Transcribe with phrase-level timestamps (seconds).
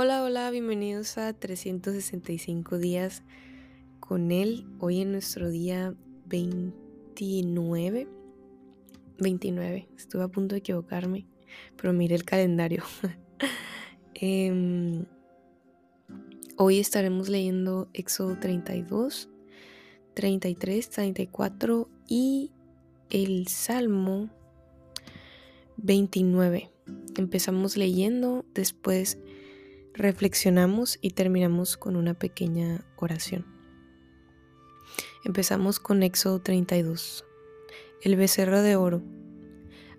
[0.00, 3.24] Hola, hola, bienvenidos a 365 días
[3.98, 4.64] con él.
[4.78, 5.92] Hoy en nuestro día
[6.26, 8.06] 29.
[9.18, 11.26] 29, estuve a punto de equivocarme,
[11.74, 12.84] pero miré el calendario.
[14.14, 15.04] Em,
[16.56, 19.28] hoy estaremos leyendo Éxodo 32,
[20.14, 22.52] 33, 34 y
[23.10, 24.30] el Salmo
[25.76, 26.70] 29.
[27.16, 29.18] Empezamos leyendo, después
[29.94, 33.46] reflexionamos y terminamos con una pequeña oración.
[35.24, 37.24] Empezamos con Éxodo 32.
[38.02, 39.02] El becerro de oro.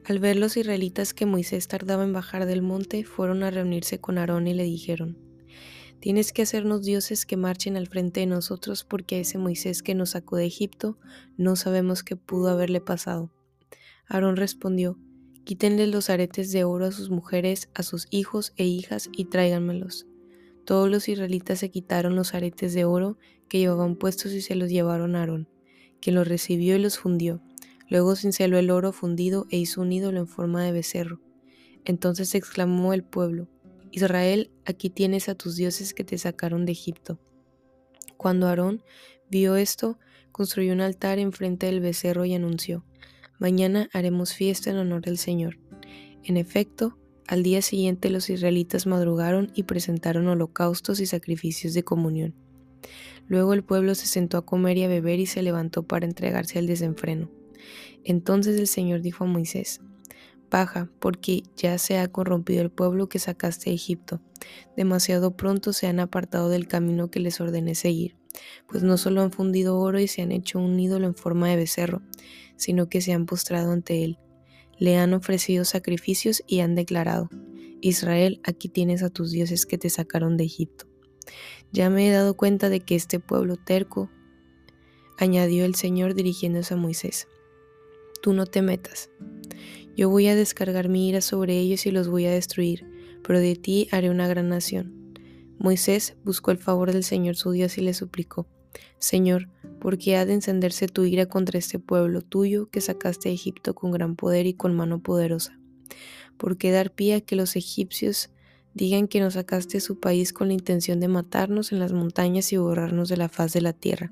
[0.05, 4.17] Al ver los israelitas que Moisés tardaba en bajar del monte, fueron a reunirse con
[4.17, 5.17] Aarón y le dijeron,
[5.99, 9.95] Tienes que hacernos dioses que marchen al frente de nosotros porque a ese Moisés que
[9.95, 10.98] nos sacó de Egipto
[11.35, 13.31] no sabemos qué pudo haberle pasado.
[14.07, 14.98] Aarón respondió,
[15.43, 20.05] Quítenle los aretes de oro a sus mujeres, a sus hijos e hijas y tráiganmelos.
[20.65, 24.70] Todos los israelitas se quitaron los aretes de oro que llevaban puestos y se los
[24.70, 25.49] llevaron a Aarón,
[25.99, 27.41] quien los recibió y los fundió.
[27.90, 31.20] Luego cinceló el oro fundido e hizo un ídolo en forma de becerro.
[31.85, 33.48] Entonces exclamó el pueblo,
[33.91, 37.20] Israel, aquí tienes a tus dioses que te sacaron de Egipto.
[38.17, 38.84] Cuando Aarón
[39.32, 39.98] vio esto,
[40.32, 42.85] construyó un altar enfrente del becerro y anunció,
[43.40, 45.57] Mañana haremos fiesta en honor del Señor.
[46.23, 52.35] En efecto, al día siguiente los israelitas madrugaron y presentaron holocaustos y sacrificios de comunión.
[53.27, 56.60] Luego el pueblo se sentó a comer y a beber y se levantó para entregarse
[56.60, 57.32] al desenfreno.
[58.04, 59.79] Entonces el Señor dijo a Moisés,
[60.51, 64.19] Baja, porque ya se ha corrompido el pueblo que sacaste de Egipto.
[64.75, 68.17] Demasiado pronto se han apartado del camino que les ordené seguir,
[68.68, 71.56] pues no solo han fundido oro y se han hecho un ídolo en forma de
[71.56, 72.02] becerro,
[72.56, 74.19] sino que se han postrado ante él.
[74.78, 77.30] Le han ofrecido sacrificios y han declarado,
[77.81, 80.85] Israel, aquí tienes a tus dioses que te sacaron de Egipto.
[81.72, 84.09] Ya me he dado cuenta de que este pueblo terco,
[85.18, 87.28] añadió el Señor dirigiéndose a Moisés,
[88.22, 89.09] tú no te metas.
[89.95, 92.85] Yo voy a descargar mi ira sobre ellos y los voy a destruir,
[93.23, 94.98] pero de ti haré una gran nación.
[95.59, 98.47] Moisés buscó el favor del Señor su Dios y le suplicó,
[98.97, 99.49] Señor,
[99.81, 103.91] porque ha de encenderse tu ira contra este pueblo tuyo que sacaste de Egipto con
[103.91, 105.59] gran poder y con mano poderosa.
[106.37, 108.29] ¿Por qué dar pie a que los egipcios
[108.73, 112.57] digan que nos sacaste su país con la intención de matarnos en las montañas y
[112.57, 114.11] borrarnos de la faz de la tierra?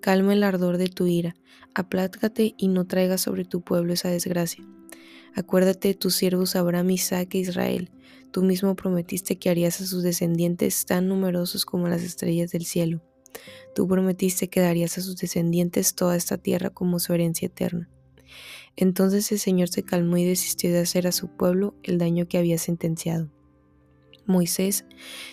[0.00, 1.36] Calma el ardor de tu ira,
[1.74, 4.64] aplácate y no traigas sobre tu pueblo esa desgracia.
[5.34, 7.90] Acuérdate de tus siervos Abraham, Isaac e Israel.
[8.32, 13.02] Tú mismo prometiste que harías a sus descendientes tan numerosos como las estrellas del cielo.
[13.74, 17.88] Tú prometiste que darías a sus descendientes toda esta tierra como su herencia eterna.
[18.76, 22.38] Entonces el Señor se calmó y desistió de hacer a su pueblo el daño que
[22.38, 23.30] había sentenciado.
[24.26, 24.84] Moisés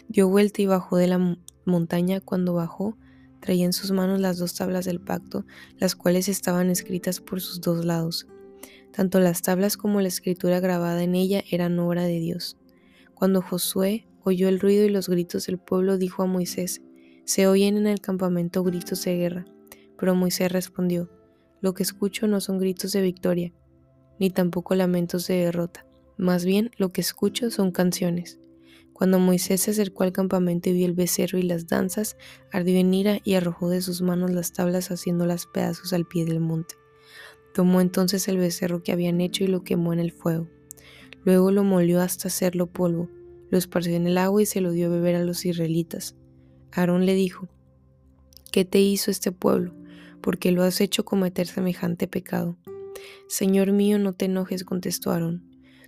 [0.07, 2.21] dio vuelta y bajó de la montaña.
[2.21, 2.97] Cuando bajó,
[3.39, 5.45] traía en sus manos las dos tablas del pacto,
[5.77, 8.27] las cuales estaban escritas por sus dos lados.
[8.91, 12.57] Tanto las tablas como la escritura grabada en ella eran obra de Dios.
[13.13, 16.81] Cuando Josué oyó el ruido y los gritos del pueblo, dijo a Moisés,
[17.25, 19.45] se oyen en el campamento gritos de guerra,
[19.97, 21.09] pero Moisés respondió,
[21.61, 23.53] Lo que escucho no son gritos de victoria,
[24.19, 25.85] ni tampoco lamentos de derrota,
[26.17, 28.39] más bien lo que escucho son canciones.
[28.93, 32.17] Cuando Moisés se acercó al campamento y vio el becerro y las danzas,
[32.51, 36.41] ardió en ira y arrojó de sus manos las tablas haciéndolas pedazos al pie del
[36.41, 36.78] monte.
[37.53, 40.47] Tomó entonces el becerro que habían hecho y lo quemó en el fuego.
[41.23, 43.09] Luego lo molió hasta hacerlo polvo,
[43.49, 46.15] lo esparció en el agua y se lo dio a beber a los israelitas.
[46.71, 47.49] Aarón le dijo,
[48.51, 49.73] ¿qué te hizo este pueblo?
[50.21, 52.57] Porque lo has hecho cometer semejante pecado.
[53.27, 55.43] Señor mío, no te enojes, contestó Aarón.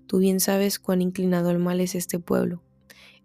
[0.08, 2.62] Tú bien sabes cuán inclinado al mal es este pueblo.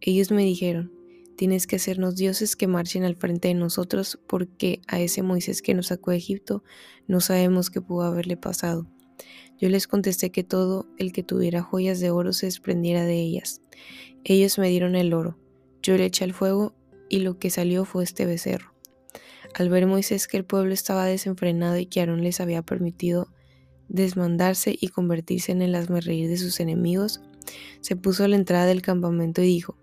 [0.01, 0.93] Ellos me dijeron,
[1.37, 5.75] tienes que hacernos dioses que marchen al frente de nosotros, porque a ese Moisés que
[5.75, 6.65] nos sacó de Egipto
[7.07, 8.87] no sabemos qué pudo haberle pasado.
[9.59, 13.61] Yo les contesté que todo el que tuviera joyas de oro se desprendiera de ellas.
[14.25, 15.39] Ellos me dieron el oro.
[15.83, 16.75] Yo le eché al fuego
[17.09, 18.75] y lo que salió fue este becerro.
[19.55, 23.29] Al ver Moisés que el pueblo estaba desenfrenado y que Aarón les había permitido
[23.89, 27.23] desmandarse y convertirse en el asmerreír de sus enemigos,
[27.81, 29.79] se puso a la entrada del campamento y dijo,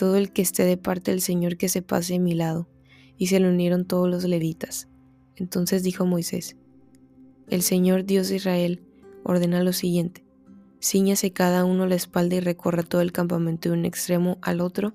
[0.00, 2.70] Todo el que esté de parte del Señor que se pase a mi lado.
[3.18, 4.88] Y se le unieron todos los levitas.
[5.36, 6.56] Entonces dijo Moisés,
[7.50, 8.82] El Señor Dios de Israel
[9.24, 10.24] ordena lo siguiente,
[10.82, 14.94] Cíñase cada uno la espalda y recorra todo el campamento de un extremo al otro,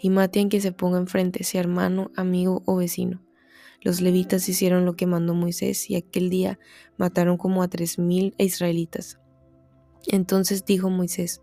[0.00, 3.22] y mate a quien se ponga enfrente, sea hermano, amigo o vecino.
[3.82, 6.58] Los levitas hicieron lo que mandó Moisés, y aquel día
[6.96, 9.18] mataron como a tres mil israelitas.
[10.06, 11.42] Entonces dijo Moisés,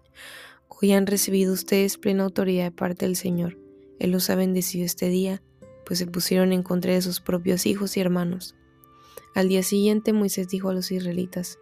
[0.81, 3.57] Hoy han recibido ustedes plena autoridad de parte del Señor.
[3.99, 5.41] Él los ha bendecido este día,
[5.85, 8.55] pues se pusieron en contra de sus propios hijos y hermanos.
[9.35, 11.59] Al día siguiente Moisés dijo a los israelitas,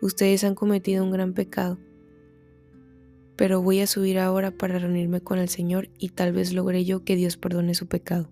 [0.00, 1.78] Ustedes han cometido un gran pecado,
[3.36, 7.04] pero voy a subir ahora para reunirme con el Señor y tal vez logre yo
[7.04, 8.28] que Dios perdone su pecado.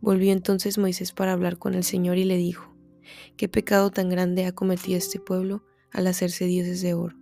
[0.00, 2.74] Volvió entonces Moisés para hablar con el Señor y le dijo,
[3.36, 5.62] ¿qué pecado tan grande ha cometido este pueblo
[5.92, 7.16] al hacerse dioses de oro?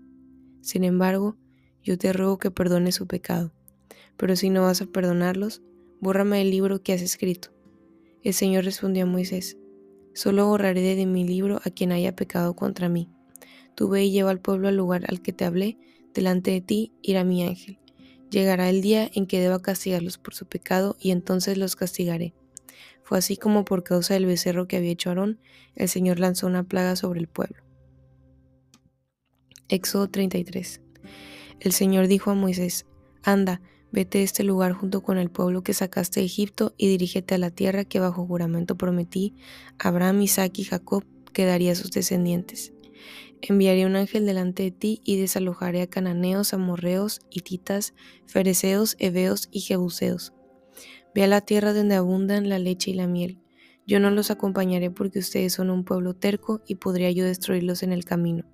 [0.60, 1.36] Sin embargo,
[1.82, 3.52] yo te ruego que perdones su pecado,
[4.16, 5.62] pero si no vas a perdonarlos,
[6.00, 7.50] bórrame el libro que has escrito.
[8.22, 9.56] El Señor respondió a Moisés,
[10.14, 13.08] solo borraré de mi libro a quien haya pecado contra mí.
[13.74, 15.78] Tú ve y lleva al pueblo al lugar al que te hablé,
[16.14, 17.78] delante de ti irá mi ángel.
[18.30, 22.34] Llegará el día en que deba castigarlos por su pecado y entonces los castigaré.
[23.02, 25.40] Fue así como por causa del becerro que había hecho Aarón,
[25.74, 27.62] el Señor lanzó una plaga sobre el pueblo.
[29.68, 30.80] Éxodo 33
[31.62, 32.86] el Señor dijo a Moisés,
[33.22, 33.60] Anda,
[33.92, 37.38] vete a este lugar junto con el pueblo que sacaste de Egipto y dirígete a
[37.38, 39.36] la tierra que bajo juramento prometí
[39.78, 42.72] Abraham, Isaac y Jacob que daría a sus descendientes.
[43.42, 47.94] Enviaré un ángel delante de ti y desalojaré a cananeos, amorreos, hititas,
[48.26, 50.32] fereceos, heveos y jebuseos.
[51.14, 53.38] Ve a la tierra donde abundan la leche y la miel.
[53.86, 57.92] Yo no los acompañaré porque ustedes son un pueblo terco y podría yo destruirlos en
[57.92, 58.51] el camino.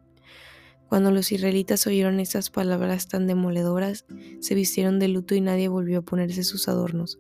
[0.89, 4.07] Cuando los israelitas oyeron estas palabras tan demoledoras,
[4.41, 7.19] se vistieron de luto y nadie volvió a ponerse sus adornos,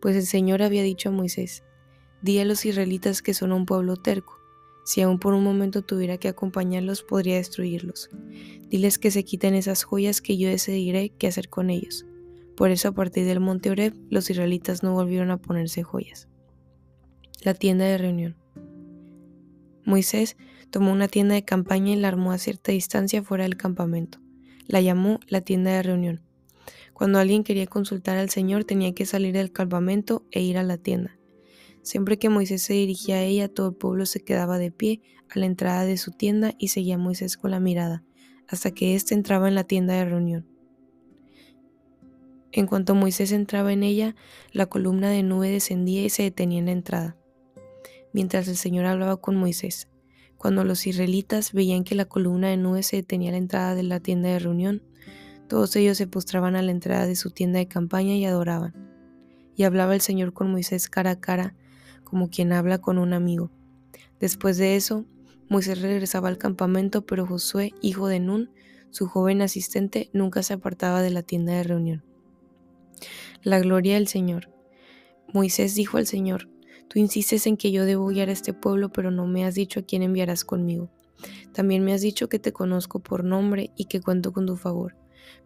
[0.00, 1.64] pues el Señor había dicho a Moisés,
[2.22, 4.38] di a los israelitas que son un pueblo terco,
[4.84, 8.08] si aún por un momento tuviera que acompañarlos podría destruirlos.
[8.68, 12.06] Diles que se quiten esas joyas que yo decidiré qué hacer con ellos.
[12.56, 16.28] Por eso a partir del monte Oreb los israelitas no volvieron a ponerse joyas.
[17.42, 18.41] La tienda de reunión.
[19.92, 20.36] Moisés
[20.72, 24.20] Tomó una tienda de campaña y la armó a cierta distancia fuera del campamento.
[24.66, 26.22] La llamó la tienda de reunión.
[26.94, 30.78] Cuando alguien quería consultar al Señor tenía que salir del campamento e ir a la
[30.78, 31.18] tienda.
[31.82, 35.38] Siempre que Moisés se dirigía a ella, todo el pueblo se quedaba de pie a
[35.38, 38.02] la entrada de su tienda y seguía a Moisés con la mirada,
[38.48, 40.46] hasta que éste entraba en la tienda de reunión.
[42.50, 44.16] En cuanto Moisés entraba en ella,
[44.52, 47.16] la columna de nube descendía y se detenía en la entrada,
[48.12, 49.88] mientras el Señor hablaba con Moisés.
[50.36, 53.84] Cuando los israelitas veían que la columna de nube se detenía a la entrada de
[53.84, 54.82] la tienda de reunión,
[55.48, 58.74] todos ellos se postraban a la entrada de su tienda de campaña y adoraban.
[59.54, 61.54] Y hablaba el Señor con Moisés cara a cara,
[62.04, 63.50] como quien habla con un amigo.
[64.18, 65.04] Después de eso,
[65.48, 68.50] Moisés regresaba al campamento, pero Josué, hijo de Nun,
[68.90, 72.04] su joven asistente, nunca se apartaba de la tienda de reunión.
[73.42, 74.50] La gloria del Señor.
[75.32, 76.48] Moisés dijo al Señor,
[76.92, 79.80] Tú insistes en que yo debo guiar a este pueblo, pero no me has dicho
[79.80, 80.90] a quién enviarás conmigo.
[81.54, 84.94] También me has dicho que te conozco por nombre y que cuento con tu favor.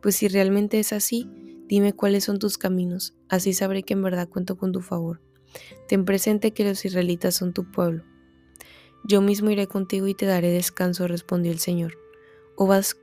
[0.01, 1.31] Pues si realmente es así,
[1.69, 5.21] dime cuáles son tus caminos, así sabré que en verdad cuento con tu favor.
[5.87, 8.03] Ten presente que los israelitas son tu pueblo.
[9.05, 11.97] Yo mismo iré contigo y te daré descanso, respondió el Señor.
[12.57, 12.97] ¿O vas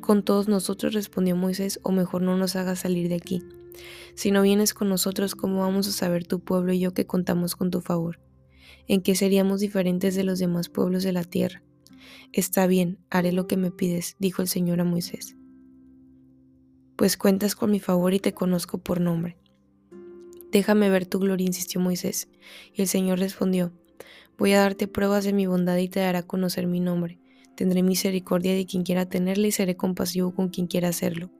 [0.00, 0.94] con todos nosotros?
[0.94, 3.42] respondió Moisés, o mejor no nos hagas salir de aquí.
[4.14, 7.56] Si no vienes con nosotros, ¿cómo vamos a saber tu pueblo y yo que contamos
[7.56, 8.20] con tu favor?
[8.86, 11.62] ¿En qué seríamos diferentes de los demás pueblos de la tierra?
[12.32, 15.36] Está bien, haré lo que me pides, dijo el Señor a Moisés.
[16.96, 19.38] Pues cuentas con mi favor y te conozco por nombre.
[20.52, 22.28] Déjame ver tu gloria, insistió Moisés.
[22.74, 23.72] Y el Señor respondió,
[24.36, 27.18] Voy a darte pruebas de mi bondad y te dará conocer mi nombre.
[27.56, 31.30] Tendré misericordia de quien quiera tenerla y seré compasivo con quien quiera hacerlo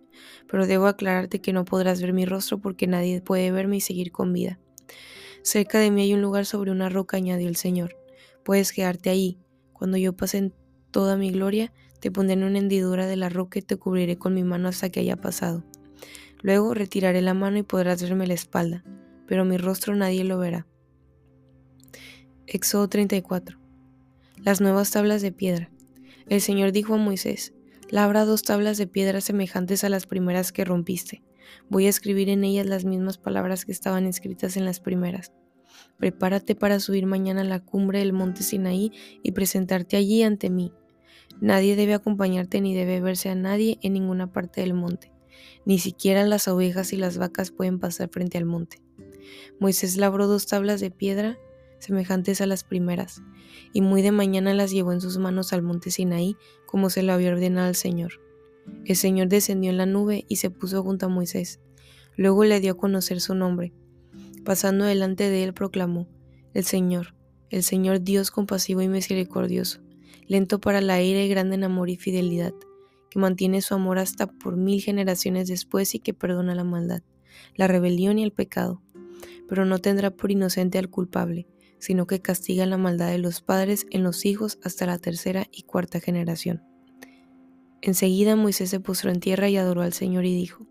[0.49, 4.13] pero debo aclararte que no podrás ver mi rostro porque nadie puede verme y seguir
[4.13, 4.59] con vida.
[5.43, 7.97] Cerca de mí hay un lugar sobre una roca, añadió el Señor.
[8.45, 9.39] Puedes quedarte ahí.
[9.73, 10.55] Cuando yo pase en
[10.91, 14.35] toda mi gloria, te pondré en una hendidura de la roca y te cubriré con
[14.35, 15.65] mi mano hasta que haya pasado.
[16.43, 18.83] Luego retiraré la mano y podrás verme la espalda,
[19.27, 20.67] pero mi rostro nadie lo verá.
[22.47, 23.59] Éxodo 34.
[24.43, 25.71] Las nuevas tablas de piedra.
[26.29, 27.53] El Señor dijo a Moisés,
[27.91, 31.25] Labra dos tablas de piedra semejantes a las primeras que rompiste.
[31.69, 35.33] Voy a escribir en ellas las mismas palabras que estaban escritas en las primeras.
[35.99, 38.93] Prepárate para subir mañana a la cumbre del monte Sinaí
[39.25, 40.73] y presentarte allí ante mí.
[41.41, 45.11] Nadie debe acompañarte ni debe verse a nadie en ninguna parte del monte.
[45.65, 48.81] Ni siquiera las ovejas y las vacas pueden pasar frente al monte.
[49.59, 51.39] Moisés labró dos tablas de piedra
[51.81, 53.23] semejantes a las primeras,
[53.73, 57.13] y muy de mañana las llevó en sus manos al monte Sinaí, como se lo
[57.13, 58.21] había ordenado el Señor.
[58.85, 61.61] El Señor descendió en la nube y se puso junto a Moisés.
[62.17, 63.73] Luego le dio a conocer su nombre.
[64.45, 66.09] Pasando delante de él proclamó,
[66.55, 67.15] El Señor,
[67.51, 69.81] el Señor Dios compasivo y misericordioso,
[70.27, 72.55] lento para la ira y grande en amor y fidelidad,
[73.11, 77.03] que mantiene su amor hasta por mil generaciones después y que perdona la maldad,
[77.57, 78.83] la rebelión y el pecado,
[79.49, 81.49] pero no tendrá por inocente al culpable,
[81.81, 85.63] sino que castiga la maldad de los padres en los hijos hasta la tercera y
[85.63, 86.63] cuarta generación.
[87.83, 90.67] Enseguida Moisés se postró en tierra y adoró al Señor y dijo,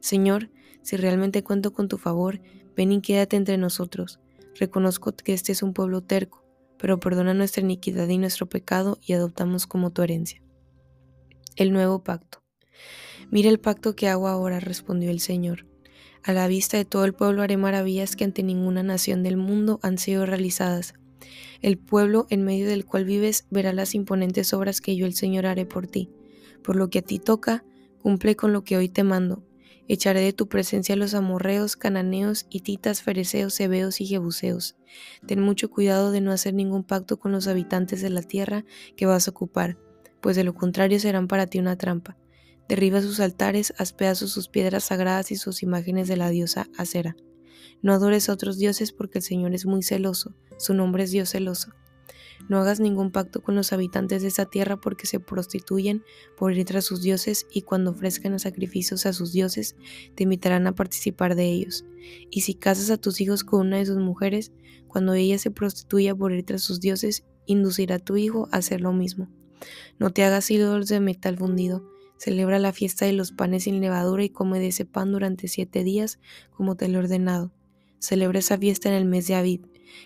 [0.00, 0.50] Señor,
[0.82, 2.40] si realmente cuento con tu favor,
[2.76, 4.20] ven y quédate entre nosotros.
[4.58, 6.44] Reconozco que este es un pueblo terco,
[6.78, 10.42] pero perdona nuestra iniquidad y nuestro pecado y adoptamos como tu herencia.
[11.56, 12.42] El nuevo pacto.
[13.30, 15.69] Mira el pacto que hago ahora, respondió el Señor.
[16.22, 19.80] A la vista de todo el pueblo haré maravillas que ante ninguna nación del mundo
[19.82, 20.94] han sido realizadas.
[21.62, 25.46] El pueblo en medio del cual vives verá las imponentes obras que yo el Señor
[25.46, 26.10] haré por ti.
[26.62, 27.64] Por lo que a ti toca,
[28.02, 29.42] cumple con lo que hoy te mando.
[29.88, 34.76] Echaré de tu presencia a los amorreos, cananeos, hititas, fereceos, hebeos y jebuseos.
[35.26, 39.06] Ten mucho cuidado de no hacer ningún pacto con los habitantes de la tierra que
[39.06, 39.78] vas a ocupar,
[40.20, 42.16] pues de lo contrario serán para ti una trampa.
[42.70, 47.16] Derriba sus altares, haz sus piedras sagradas y sus imágenes de la diosa Acera.
[47.82, 51.30] No adores a otros dioses porque el Señor es muy celoso, su nombre es Dios
[51.30, 51.72] celoso.
[52.48, 56.04] No hagas ningún pacto con los habitantes de esa tierra porque se prostituyen
[56.38, 59.74] por ir tras sus dioses y cuando ofrezcan sacrificios a sus dioses
[60.14, 61.84] te invitarán a participar de ellos.
[62.30, 64.52] Y si casas a tus hijos con una de sus mujeres,
[64.86, 68.80] cuando ella se prostituya por ir tras sus dioses, inducirá a tu hijo a hacer
[68.80, 69.28] lo mismo.
[69.98, 71.89] No te hagas ídolos de metal fundido,
[72.20, 75.84] Celebra la fiesta de los panes sin levadura y come de ese pan durante siete
[75.84, 76.18] días,
[76.50, 77.50] como te lo he ordenado.
[77.98, 79.62] Celebra esa fiesta en el mes de Abid,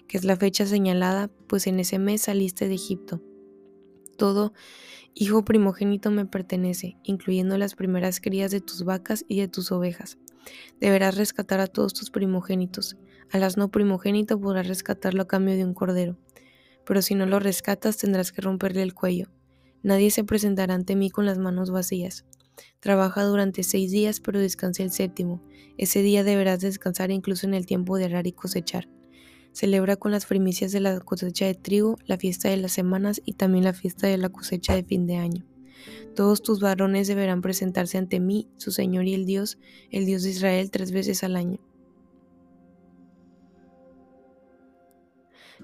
[0.07, 3.21] que es la fecha señalada, pues en ese mes saliste de Egipto.
[4.17, 4.53] Todo
[5.13, 10.17] hijo primogénito me pertenece, incluyendo las primeras crías de tus vacas y de tus ovejas.
[10.79, 12.97] Deberás rescatar a todos tus primogénitos.
[13.33, 16.17] A las no primogénito podrás rescatarlo a cambio de un cordero.
[16.87, 19.31] Pero si no lo rescatas tendrás que romperle el cuello.
[19.85, 22.25] Nadie se presentará ante mí con las manos vacías.
[22.81, 25.43] Trabaja durante seis días, pero descansa el séptimo.
[25.77, 28.89] Ese día deberás descansar incluso en el tiempo de arar y cosechar.
[29.53, 33.35] Celebra con las primicias de la cosecha de trigo, la fiesta de las semanas y
[33.35, 35.45] también la fiesta de la cosecha de fin de año.
[36.17, 39.59] Todos tus varones deberán presentarse ante mí, su Señor y el Dios,
[39.91, 41.59] el Dios de Israel, tres veces al año.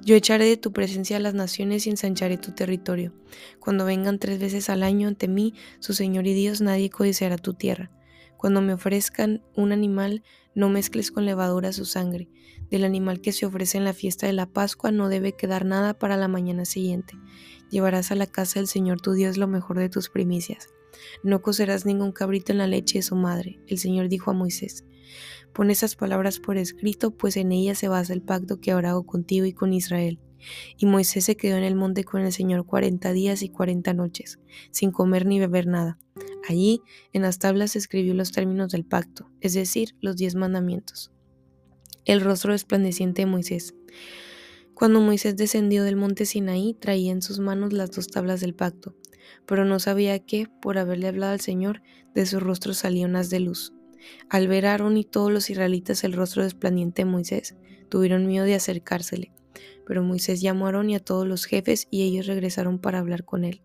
[0.03, 3.13] Yo echaré de tu presencia a las naciones y ensancharé tu territorio.
[3.59, 7.53] Cuando vengan tres veces al año ante mí, su Señor y Dios, nadie codiciará tu
[7.53, 7.91] tierra.
[8.39, 10.23] Cuando me ofrezcan un animal,
[10.55, 12.31] no mezcles con levadura su sangre.
[12.71, 15.99] Del animal que se ofrece en la fiesta de la Pascua no debe quedar nada
[15.99, 17.15] para la mañana siguiente.
[17.71, 20.69] Llevarás a la casa del Señor tu Dios lo mejor de tus primicias.
[21.23, 23.61] No cocerás ningún cabrito en la leche de su madre.
[23.67, 24.85] El Señor dijo a Moisés,
[25.53, 29.05] Pon esas palabras por escrito, pues en ellas se basa el pacto que ahora hago
[29.05, 30.19] contigo y con Israel.
[30.79, 34.39] Y Moisés se quedó en el monte con el Señor cuarenta días y cuarenta noches,
[34.71, 35.99] sin comer ni beber nada.
[36.49, 36.81] Allí,
[37.13, 41.13] en las tablas, escribió los términos del pacto, es decir, los diez mandamientos.
[42.05, 43.75] El rostro resplandeciente de Moisés.
[44.73, 48.97] Cuando Moisés descendió del monte Sinaí, traía en sus manos las dos tablas del pacto,
[49.47, 51.83] pero no sabía que, por haberle hablado al Señor,
[52.15, 53.75] de su rostro salía unas de luz.
[54.29, 57.57] Al ver a Aarón y todos los israelitas el rostro desplandiente de Moisés,
[57.89, 59.33] tuvieron miedo de acercársele.
[59.87, 63.25] Pero Moisés llamó a Aarón y a todos los jefes y ellos regresaron para hablar
[63.25, 63.63] con él.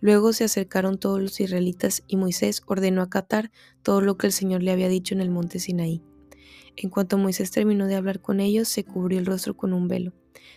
[0.00, 3.52] Luego se acercaron todos los israelitas y Moisés ordenó acatar
[3.82, 6.02] todo lo que el Señor le había dicho en el monte Sinaí.
[6.76, 10.12] En cuanto Moisés terminó de hablar con ellos, se cubrió el rostro con un velo,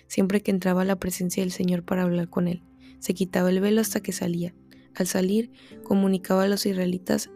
[0.08, 2.64] siempre que entraba a la presencia del Señor para hablar con él.
[3.00, 4.56] Se quitaba el velo hasta que salía.
[4.96, 5.52] Al salir,
[5.84, 7.30] comunicaba a los israelitas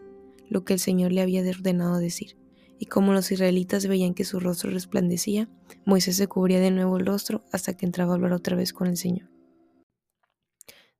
[0.50, 2.36] lo que el Señor le había ordenado decir.
[2.78, 5.48] Y como los israelitas veían que su rostro resplandecía,
[5.86, 8.88] Moisés se cubría de nuevo el rostro hasta que entraba a hablar otra vez con
[8.88, 9.30] el Señor.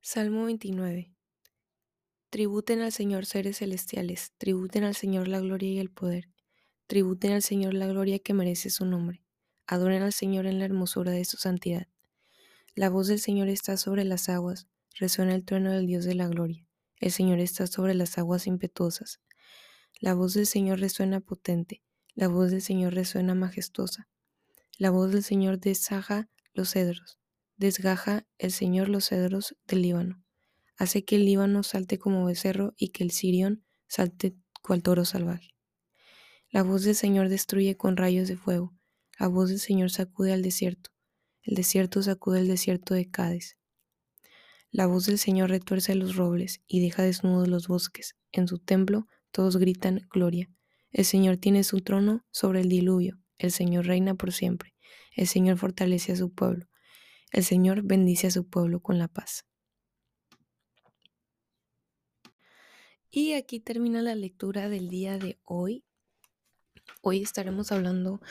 [0.01, 1.11] Salmo 29
[2.29, 6.29] Tributen al Señor seres celestiales, tributen al Señor la gloria y el poder,
[6.87, 9.21] tributen al Señor la gloria que merece su nombre,
[9.67, 11.87] adoren al Señor en la hermosura de su santidad.
[12.73, 14.67] La voz del Señor está sobre las aguas,
[14.97, 16.65] resuena el trueno del Dios de la gloria.
[17.01, 19.19] El Señor está sobre las aguas impetuosas.
[19.99, 21.83] La voz del Señor resuena potente,
[22.13, 24.09] la voz del Señor resuena majestuosa.
[24.77, 27.19] La voz del Señor desgaja los cedros,
[27.57, 30.23] desgaja el Señor los cedros del Líbano.
[30.77, 35.49] Hace que el Líbano salte como becerro y que el Sirión salte cual toro salvaje.
[36.49, 38.73] La voz del Señor destruye con rayos de fuego.
[39.19, 40.89] La voz del Señor sacude al desierto.
[41.43, 43.57] El desierto sacude el desierto de Cádiz.
[44.71, 48.15] La voz del Señor retuerce los robles y deja desnudos los bosques.
[48.31, 50.49] En su templo todos gritan gloria.
[50.91, 53.19] El Señor tiene su trono sobre el diluvio.
[53.37, 54.75] El Señor reina por siempre.
[55.15, 56.67] El Señor fortalece a su pueblo.
[57.31, 59.45] El Señor bendice a su pueblo con la paz.
[63.09, 65.83] Y aquí termina la lectura del día de hoy.
[67.01, 68.21] Hoy estaremos hablando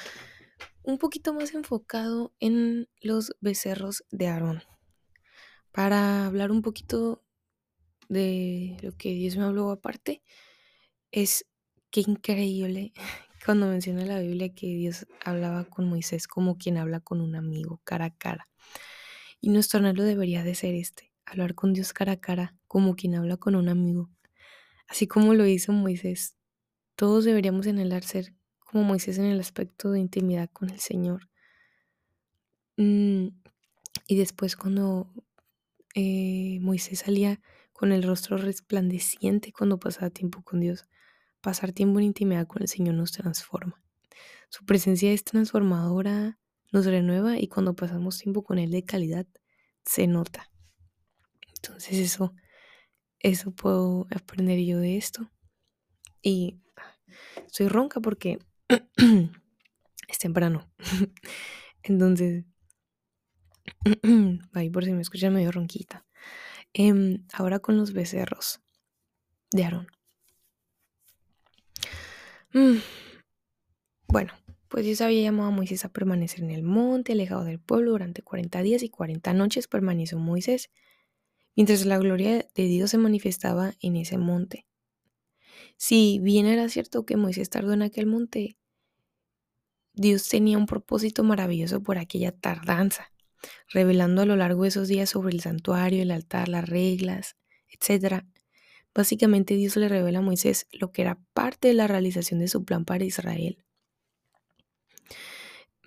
[0.82, 4.62] un poquito más enfocado en los becerros de Aarón.
[5.72, 7.22] Para hablar un poquito
[8.08, 10.22] de lo que Dios me habló aparte,
[11.12, 11.46] es
[11.90, 12.92] que increíble
[13.44, 17.80] cuando menciona la Biblia que Dios hablaba con Moisés como quien habla con un amigo
[17.84, 18.48] cara a cara.
[19.40, 23.14] Y nuestro anhelo debería de ser este, hablar con Dios cara a cara como quien
[23.14, 24.10] habla con un amigo.
[24.86, 26.36] Así como lo hizo Moisés.
[26.96, 31.28] Todos deberíamos anhelar ser como Moisés en el aspecto de intimidad con el Señor.
[32.76, 33.28] Mm,
[34.06, 35.12] y después cuando
[35.94, 37.40] eh, Moisés salía
[37.72, 40.86] con el rostro resplandeciente cuando pasaba tiempo con Dios,
[41.40, 43.82] pasar tiempo en intimidad con el Señor nos transforma.
[44.48, 46.38] Su presencia es transformadora,
[46.72, 49.26] nos renueva y cuando pasamos tiempo con Él de calidad,
[49.84, 50.50] se nota.
[51.56, 52.34] Entonces eso,
[53.18, 55.30] eso puedo aprender yo de esto.
[56.22, 56.60] Y
[57.46, 58.38] estoy ronca porque
[60.08, 60.70] es temprano.
[61.82, 62.44] Entonces,
[64.52, 66.06] ahí por si me escuchan medio ronquita.
[66.72, 68.60] Em, ahora con los becerros
[69.50, 69.99] de Aarón.
[72.52, 72.78] Mm.
[74.08, 74.32] Bueno,
[74.68, 78.22] pues Dios había llamado a Moisés a permanecer en el monte, alejado del pueblo, durante
[78.22, 80.70] 40 días y 40 noches permaneció Moisés,
[81.56, 84.66] mientras la gloria de Dios se manifestaba en ese monte.
[85.76, 88.56] Si bien era cierto que Moisés tardó en aquel monte,
[89.92, 93.12] Dios tenía un propósito maravilloso por aquella tardanza,
[93.68, 97.36] revelando a lo largo de esos días sobre el santuario, el altar, las reglas,
[97.68, 98.24] etc.
[98.94, 102.64] Básicamente Dios le revela a Moisés lo que era parte de la realización de su
[102.64, 103.64] plan para Israel.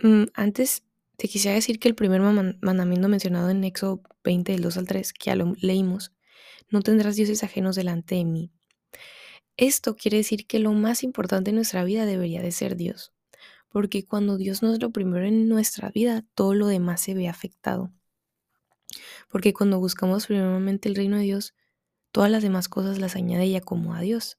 [0.02, 0.84] Mm, antes
[1.18, 5.14] te quisiera decir que el primer mandamiento mencionado en Éxodo 20, del 2 al 3,
[5.14, 6.12] que lo leímos,
[6.70, 8.52] no tendrás dioses ajenos delante de mí.
[9.58, 13.13] Esto quiere decir que lo más importante en nuestra vida debería de ser Dios,
[13.70, 17.28] porque cuando Dios no es lo primero en nuestra vida, todo lo demás se ve
[17.28, 17.92] afectado.
[19.30, 21.54] Porque cuando buscamos primeramente el reino de Dios,
[22.13, 24.38] Todas las demás cosas las añade y acomoda a Dios.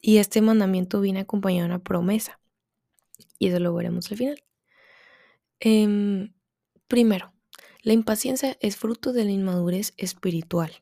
[0.00, 2.40] Y este mandamiento viene acompañado de una promesa.
[3.38, 4.42] Y eso lo veremos al final.
[5.60, 6.32] Em,
[6.88, 7.34] primero,
[7.82, 10.72] la impaciencia es fruto de la inmadurez espiritual.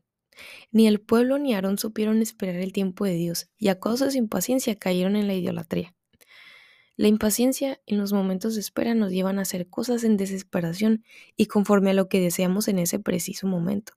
[0.71, 4.13] Ni el pueblo ni Aarón supieron esperar el tiempo de Dios y a causa de
[4.13, 5.93] su impaciencia cayeron en la idolatría.
[6.95, 11.03] La impaciencia en los momentos de espera nos llevan a hacer cosas en desesperación
[11.37, 13.95] y conforme a lo que deseamos en ese preciso momento.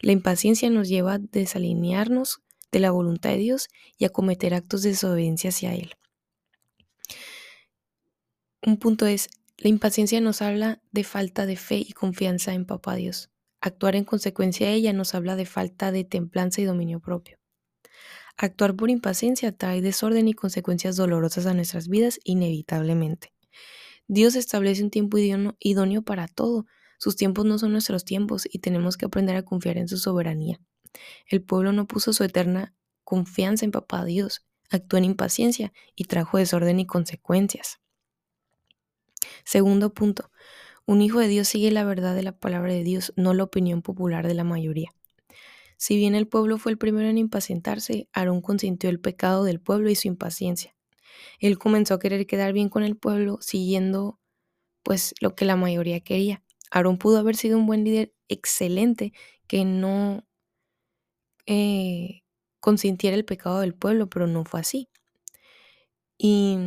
[0.00, 4.82] La impaciencia nos lleva a desalinearnos de la voluntad de Dios y a cometer actos
[4.82, 5.94] de desobediencia hacia Él.
[8.62, 12.96] Un punto es, la impaciencia nos habla de falta de fe y confianza en Papá
[12.96, 13.30] Dios.
[13.60, 17.38] Actuar en consecuencia de ella nos habla de falta de templanza y dominio propio.
[18.36, 23.32] Actuar por impaciencia trae desorden y consecuencias dolorosas a nuestras vidas inevitablemente.
[24.08, 26.66] Dios establece un tiempo idóneo para todo,
[26.98, 30.60] sus tiempos no son nuestros tiempos y tenemos que aprender a confiar en su soberanía.
[31.26, 36.38] El pueblo no puso su eterna confianza en Papá Dios, actuó en impaciencia y trajo
[36.38, 37.80] desorden y consecuencias.
[39.44, 40.30] Segundo punto,
[40.86, 43.82] un hijo de Dios sigue la verdad de la palabra de Dios, no la opinión
[43.82, 44.90] popular de la mayoría.
[45.76, 49.90] Si bien el pueblo fue el primero en impacientarse, Aarón consintió el pecado del pueblo
[49.90, 50.74] y su impaciencia.
[51.38, 54.18] Él comenzó a querer quedar bien con el pueblo, siguiendo
[54.82, 56.42] pues lo que la mayoría quería.
[56.70, 59.12] Aarón pudo haber sido un buen líder excelente
[59.46, 60.26] que no
[61.46, 62.22] eh,
[62.60, 64.88] consintiera el pecado del pueblo, pero no fue así.
[66.18, 66.58] Y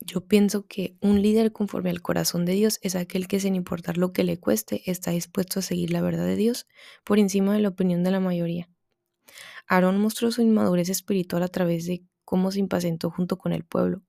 [0.00, 3.98] yo pienso que un líder conforme al corazón de Dios es aquel que sin importar
[3.98, 6.66] lo que le cueste está dispuesto a seguir la verdad de Dios
[7.04, 8.68] por encima de la opinión de la mayoría.
[9.68, 14.02] Aarón mostró su inmadurez espiritual a través de cómo se impacientó junto con el pueblo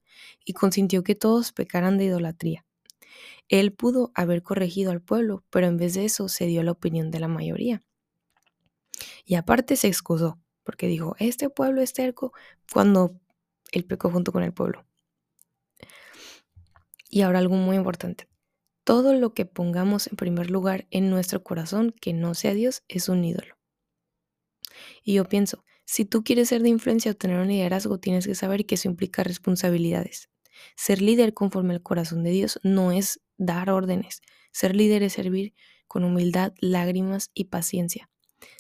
[0.46, 2.66] y consintió que todos pecaran de idolatría.
[3.50, 7.12] Él pudo haber corregido al pueblo, pero en vez de eso se dio la opinión
[7.12, 7.82] de la mayoría.
[9.26, 12.34] Y aparte se excusó, porque dijo, este pueblo es terco
[12.72, 13.20] cuando
[13.72, 14.86] él pecó junto con el pueblo.
[17.10, 18.28] Y ahora algo muy importante.
[18.84, 23.10] Todo lo que pongamos en primer lugar en nuestro corazón que no sea Dios es
[23.10, 23.58] un ídolo.
[25.04, 28.36] Y yo pienso, si tú quieres ser de influencia o tener un liderazgo, tienes que
[28.36, 30.30] saber que eso implica responsabilidades.
[30.76, 34.22] Ser líder conforme al corazón de Dios no es dar órdenes.
[34.52, 35.54] Ser líder es servir
[35.88, 38.10] con humildad, lágrimas y paciencia.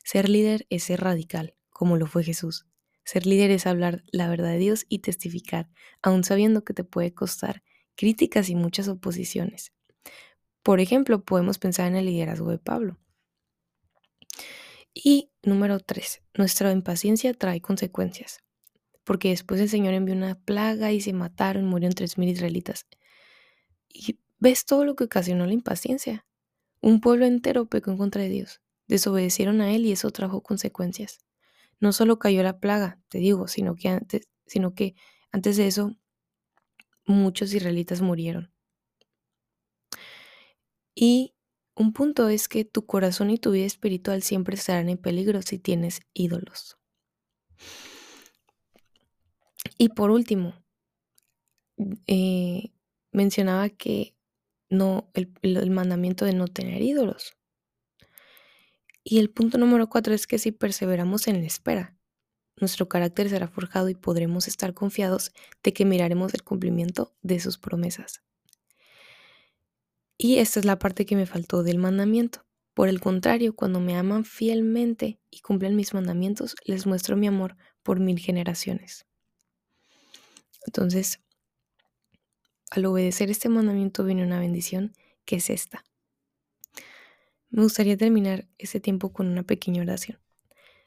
[0.03, 2.65] Ser líder es ser radical, como lo fue Jesús.
[3.03, 5.69] Ser líder es hablar la verdad de Dios y testificar,
[6.01, 7.63] aun sabiendo que te puede costar
[7.95, 9.73] críticas y muchas oposiciones.
[10.63, 12.99] Por ejemplo, podemos pensar en el liderazgo de Pablo.
[14.93, 18.43] Y número tres, nuestra impaciencia trae consecuencias,
[19.11, 22.87] porque después el Señor envió una plaga y se mataron, murieron tres mil israelitas.
[23.89, 26.25] Y ves todo lo que ocasionó la impaciencia.
[26.79, 31.19] Un pueblo entero pecó en contra de Dios, desobedecieron a Él y eso trajo consecuencias.
[31.81, 34.95] No solo cayó la plaga, te digo, sino que antes, sino que
[35.33, 35.93] antes de eso
[37.05, 38.53] muchos israelitas murieron.
[40.95, 41.33] Y
[41.75, 45.59] un punto es que tu corazón y tu vida espiritual siempre estarán en peligro si
[45.59, 46.77] tienes ídolos.
[49.77, 50.53] Y por último,
[52.07, 52.71] eh,
[53.11, 54.15] mencionaba que
[54.69, 57.37] no, el, el mandamiento de no tener ídolos.
[59.03, 61.97] Y el punto número cuatro es que si perseveramos en la espera,
[62.59, 65.31] nuestro carácter será forjado y podremos estar confiados
[65.63, 68.21] de que miraremos el cumplimiento de sus promesas.
[70.17, 72.45] Y esta es la parte que me faltó del mandamiento.
[72.75, 77.57] Por el contrario, cuando me aman fielmente y cumplen mis mandamientos, les muestro mi amor
[77.81, 79.07] por mil generaciones.
[80.65, 81.19] Entonces,
[82.69, 84.93] al obedecer este mandamiento viene una bendición
[85.25, 85.83] que es esta.
[87.49, 90.19] Me gustaría terminar este tiempo con una pequeña oración.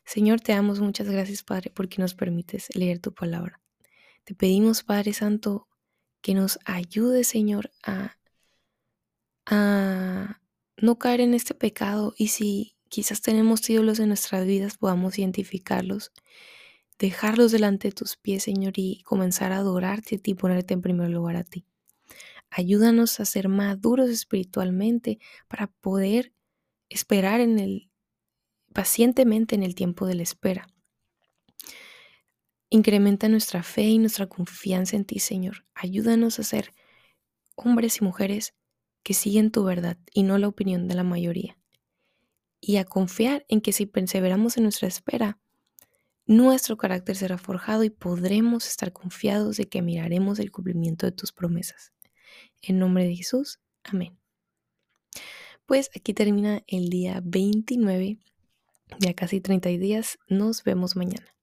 [0.04, 3.60] Señor, te damos muchas gracias, Padre, porque nos permites leer tu palabra.
[4.24, 5.68] Te pedimos, Padre Santo,
[6.20, 8.16] que nos ayude, Señor, a
[9.46, 10.40] a
[10.76, 16.12] no caer en este pecado y si quizás tenemos ídolos en nuestras vidas, podamos identificarlos,
[16.98, 21.11] dejarlos delante de tus pies, Señor, y comenzar a adorarte a ti, ponerte en primer
[21.11, 21.66] lugar a ti.
[22.50, 26.33] Ayúdanos a ser maduros espiritualmente para poder
[26.88, 27.90] esperar en el
[28.72, 30.66] pacientemente en el tiempo de la espera.
[32.70, 35.64] Incrementa nuestra fe y nuestra confianza en ti, Señor.
[35.74, 36.72] Ayúdanos a ser
[37.54, 38.54] hombres y mujeres
[39.04, 41.57] que siguen tu verdad y no la opinión de la mayoría.
[42.61, 45.38] Y a confiar en que si perseveramos en nuestra espera,
[46.26, 51.32] nuestro carácter será forjado y podremos estar confiados de que miraremos el cumplimiento de tus
[51.32, 51.92] promesas.
[52.62, 54.18] En nombre de Jesús, amén.
[55.66, 58.18] Pues aquí termina el día 29,
[58.98, 61.33] ya casi 30 días, nos vemos mañana.